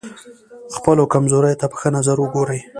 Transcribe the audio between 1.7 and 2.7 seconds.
په ښه نظر وګورئ.